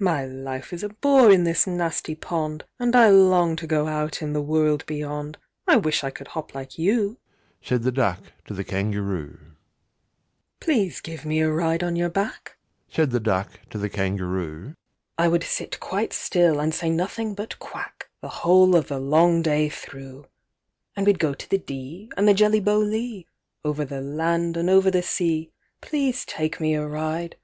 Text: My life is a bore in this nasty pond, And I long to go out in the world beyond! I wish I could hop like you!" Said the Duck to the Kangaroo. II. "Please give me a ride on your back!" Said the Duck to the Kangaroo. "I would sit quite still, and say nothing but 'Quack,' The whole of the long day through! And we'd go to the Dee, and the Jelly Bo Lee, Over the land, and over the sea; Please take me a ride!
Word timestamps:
My 0.00 0.26
life 0.26 0.72
is 0.72 0.82
a 0.82 0.88
bore 0.88 1.30
in 1.30 1.44
this 1.44 1.64
nasty 1.64 2.16
pond, 2.16 2.64
And 2.80 2.96
I 2.96 3.08
long 3.08 3.54
to 3.54 3.68
go 3.68 3.86
out 3.86 4.20
in 4.20 4.32
the 4.32 4.42
world 4.42 4.84
beyond! 4.84 5.38
I 5.68 5.76
wish 5.76 6.02
I 6.02 6.10
could 6.10 6.26
hop 6.26 6.56
like 6.56 6.76
you!" 6.76 7.18
Said 7.62 7.84
the 7.84 7.92
Duck 7.92 8.18
to 8.46 8.52
the 8.54 8.64
Kangaroo. 8.64 9.38
II. 9.42 9.46
"Please 10.58 11.00
give 11.00 11.24
me 11.24 11.38
a 11.40 11.48
ride 11.52 11.84
on 11.84 11.94
your 11.94 12.08
back!" 12.08 12.56
Said 12.88 13.12
the 13.12 13.20
Duck 13.20 13.60
to 13.70 13.78
the 13.78 13.88
Kangaroo. 13.88 14.74
"I 15.16 15.28
would 15.28 15.44
sit 15.44 15.78
quite 15.78 16.12
still, 16.12 16.58
and 16.58 16.74
say 16.74 16.90
nothing 16.90 17.34
but 17.36 17.56
'Quack,' 17.60 18.10
The 18.22 18.28
whole 18.42 18.74
of 18.74 18.88
the 18.88 18.98
long 18.98 19.40
day 19.40 19.68
through! 19.68 20.26
And 20.96 21.06
we'd 21.06 21.20
go 21.20 21.32
to 21.32 21.48
the 21.48 21.58
Dee, 21.58 22.10
and 22.16 22.26
the 22.26 22.34
Jelly 22.34 22.58
Bo 22.58 22.78
Lee, 22.80 23.28
Over 23.64 23.84
the 23.84 24.00
land, 24.00 24.56
and 24.56 24.68
over 24.68 24.90
the 24.90 25.02
sea; 25.04 25.52
Please 25.80 26.24
take 26.24 26.58
me 26.60 26.74
a 26.74 26.84
ride! 26.84 27.36